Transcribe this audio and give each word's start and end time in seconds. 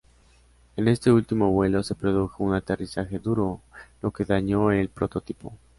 En 0.77 0.87
este 0.87 1.11
último 1.11 1.51
vuelo 1.51 1.83
se 1.83 1.93
produjo 1.93 2.43
un 2.43 2.55
aterrizaje 2.55 3.19
duro, 3.19 3.61
lo 4.01 4.09
que 4.09 4.25
dañó 4.25 4.71
el 4.71 4.89
prototipo. 4.89 5.53